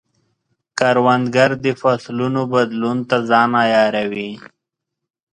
کروندګر 0.79 1.51
د 1.65 1.65
فصلونو 1.81 2.41
بدلون 2.53 2.97
ته 3.09 3.17
ځان 3.29 3.51
عیاروي 3.63 4.31